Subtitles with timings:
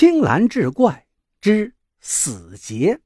[0.00, 1.08] 青蓝志怪
[1.40, 3.00] 之死劫。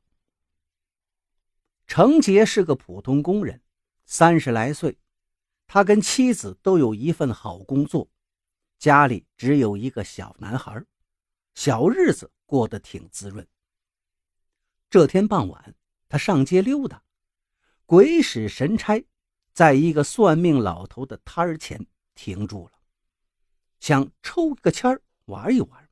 [1.86, 3.62] 程杰是个普通工人，
[4.04, 4.98] 三十来岁，
[5.66, 8.10] 他跟妻子都有一份好工作，
[8.78, 10.84] 家里只有一个小男孩，
[11.54, 13.48] 小日子过得挺滋润。
[14.90, 15.74] 这天傍晚，
[16.10, 17.02] 他上街溜达，
[17.86, 19.02] 鬼使神差，
[19.54, 22.72] 在一个算命老头的摊儿前停住了，
[23.80, 25.88] 想抽个签儿玩一玩。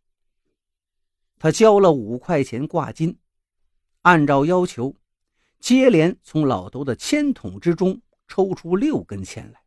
[1.41, 3.19] 他交了五块钱挂金，
[4.03, 4.95] 按照要求，
[5.59, 9.63] 接连从老头的签筒之中抽出六根签来。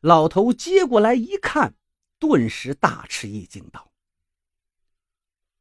[0.00, 1.74] 老头接过来一看，
[2.20, 3.90] 顿时大吃一惊，道：“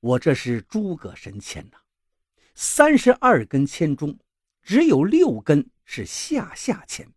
[0.02, 1.80] 我这是诸葛神签呐！
[2.54, 4.20] 三十二根签中，
[4.62, 7.12] 只有六根是下下签，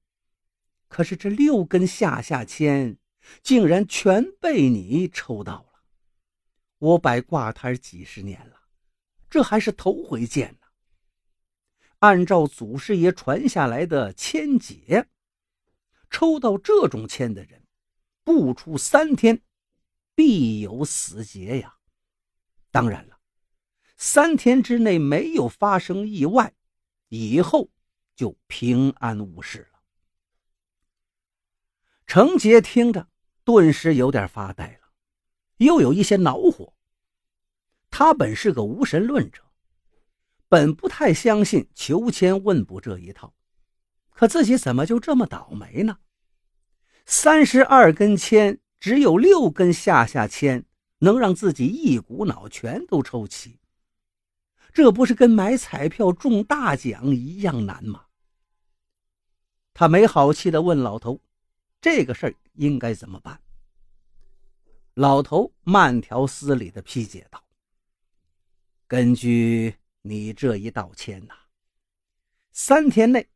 [0.88, 2.96] 可是这六根下下签，
[3.42, 5.64] 竟然全被你抽到了。”
[6.80, 8.58] 我摆挂摊几十年了，
[9.28, 10.66] 这还是头回见呢。
[11.98, 15.06] 按照祖师爷传下来的签解，
[16.08, 17.66] 抽到这种签的人，
[18.24, 19.42] 不出三天，
[20.14, 21.76] 必有死劫呀。
[22.70, 23.20] 当然了，
[23.98, 26.54] 三天之内没有发生意外，
[27.08, 27.68] 以后
[28.16, 29.80] 就平安无事了。
[32.06, 33.06] 程杰听着，
[33.44, 34.79] 顿时有点发呆。
[35.64, 36.74] 又有一些恼火。
[37.90, 39.42] 他本是个无神论者，
[40.48, 43.34] 本不太相信求签问卜这一套，
[44.10, 45.98] 可自己怎么就这么倒霉呢？
[47.04, 50.64] 三十二根签，只有六根下下签
[50.98, 53.58] 能让自己一股脑全都抽齐，
[54.72, 58.04] 这不是跟买彩票中大奖一样难吗？
[59.74, 61.20] 他没好气地问老头
[61.80, 63.40] ：“这个事儿应该怎么办？”
[65.00, 67.42] 老头慢条斯理地批解道
[68.86, 71.34] ：“根据你这一道歉呐，
[72.52, 73.26] 三天内，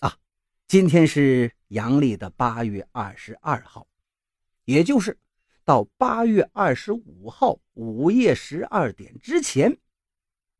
[0.00, 0.18] 啊，
[0.66, 3.86] 今天是阳历的八月二十二号，
[4.64, 5.18] 也就是
[5.62, 9.78] 到八月二十五号午夜十二点之前，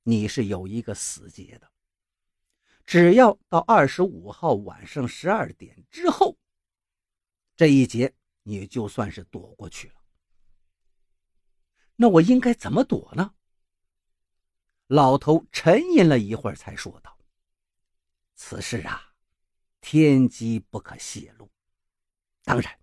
[0.03, 1.71] 你是有一个死劫的。
[2.84, 6.37] 只要到二十五号晚上十二点之后，
[7.56, 8.12] 这一劫
[8.43, 9.94] 你就算是躲过去了。”
[12.01, 13.35] 那我应该怎么躲呢？
[14.87, 17.19] 老头沉吟了一会儿，才说道
[18.37, 19.15] ：“此事啊，
[19.81, 21.51] 天机不可泄露。
[22.45, 22.79] 当然，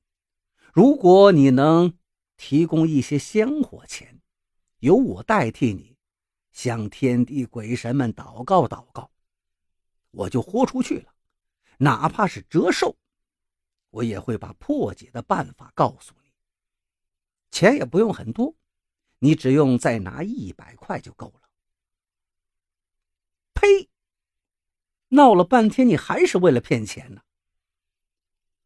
[0.74, 1.98] 如果你能
[2.36, 4.22] 提供一些香火钱，
[4.80, 5.98] 由我代替你
[6.52, 9.10] 向天地鬼神们祷告祷告，
[10.12, 11.16] 我就豁出去了。
[11.78, 12.98] 哪怕是折寿，
[13.92, 16.34] 我也会把破解的办法告诉你。
[17.50, 18.54] 钱也不用很多。”
[19.20, 21.50] 你只用再拿一百块就够了。
[23.54, 23.90] 呸！
[25.10, 27.22] 闹了半天，你还是为了骗钱呢。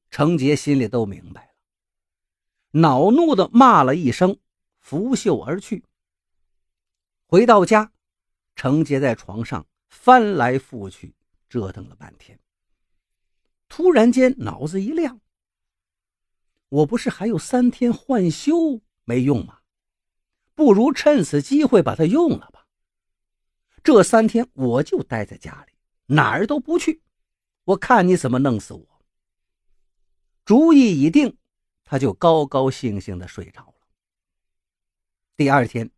[0.10, 1.52] 程杰心里都明白了，
[2.80, 4.40] 恼怒的骂了一声，
[4.80, 5.86] 拂袖而去。
[7.28, 7.92] 回到家，
[8.56, 11.14] 程杰在床上翻来覆去，
[11.48, 12.40] 折腾了半天。
[13.68, 15.22] 突然间，脑子一亮：
[16.70, 19.59] 我不是还有三天换休没用吗？
[20.60, 22.68] 不如趁此机会把它用了吧。
[23.82, 25.74] 这三天我就待在家里，
[26.08, 27.02] 哪儿都不去。
[27.64, 29.06] 我看你怎么弄死我。
[30.44, 31.38] 主意已定，
[31.86, 33.88] 他就高高兴兴的睡着了。
[35.38, 35.90] 第二天，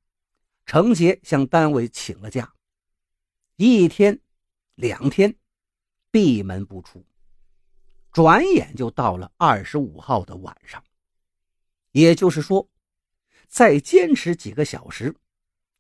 [0.68, 2.54] 程杰向单位请了假，
[3.56, 4.22] 一天、
[4.76, 5.36] 两天，
[6.12, 7.04] 闭门不出。
[8.12, 10.84] 转眼就到了二十五号的晚上，
[11.94, 12.70] 也就是说。
[13.52, 15.14] 再坚持几个小时，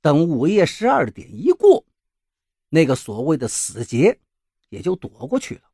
[0.02, 1.86] 等午夜十二点一过，
[2.68, 4.20] 那个所谓的死劫
[4.68, 5.72] 也就躲过去了。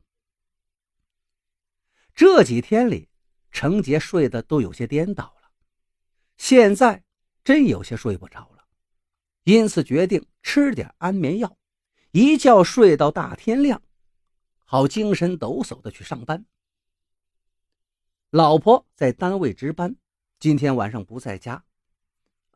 [2.13, 3.09] 这几天里，
[3.49, 5.49] 程杰睡得都有些颠倒了，
[6.37, 7.03] 现在
[7.43, 8.67] 真有些睡不着了，
[9.43, 11.57] 因此决定吃点安眠药，
[12.11, 13.81] 一觉睡到大天亮，
[14.65, 16.45] 好精神抖擞的去上班。
[18.29, 19.95] 老婆在单位值班，
[20.39, 21.63] 今天晚上不在家。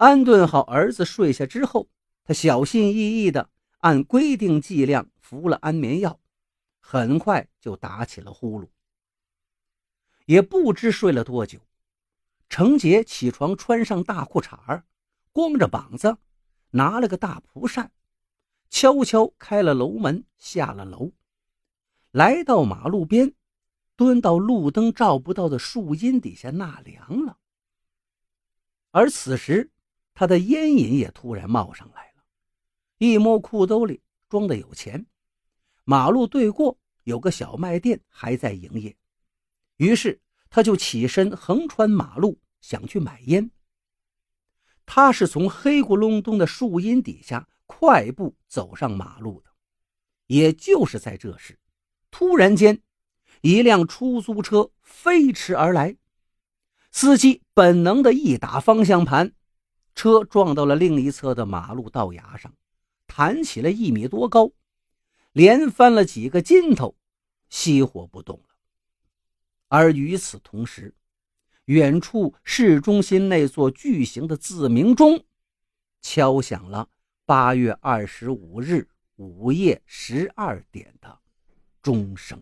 [0.01, 1.87] 安顿好儿子睡下之后，
[2.23, 3.51] 他小心翼翼地
[3.81, 6.19] 按规定剂量服了安眠药，
[6.79, 8.67] 很快就打起了呼噜。
[10.25, 11.59] 也不知睡了多久，
[12.49, 14.81] 程杰起床，穿上大裤衩
[15.31, 16.17] 光着膀子，
[16.71, 17.91] 拿了个大蒲扇，
[18.71, 21.11] 悄悄开了楼门，下了楼，
[22.09, 23.35] 来到马路边，
[23.95, 27.37] 蹲到路灯照不到的树荫底下纳凉了。
[28.89, 29.69] 而此时。
[30.21, 32.23] 他的烟瘾也突然冒上来了。
[32.99, 35.07] 一摸裤兜里装的有钱，
[35.83, 38.95] 马路对过有个小卖店还在营业，
[39.77, 43.49] 于是他就起身横穿马路想去买烟。
[44.85, 49.49] 他是从黑咕隆咚的树荫底下快步走上马路的，
[50.27, 51.57] 也就是在这时，
[52.11, 52.83] 突然间，
[53.41, 55.97] 一辆出租车飞驰而来，
[56.91, 59.33] 司机本能的一打方向盘，
[60.01, 62.51] 车撞到了另一侧的马路道牙上，
[63.05, 64.51] 弹起了一米多高，
[65.31, 66.95] 连翻了几个筋头，
[67.51, 68.55] 熄火不动了。
[69.67, 70.95] 而与此同时，
[71.65, 75.23] 远处市中心那座巨型的自鸣钟，
[76.01, 76.89] 敲响了
[77.23, 81.15] 八月二十五日午夜十二点的
[81.83, 82.41] 钟声。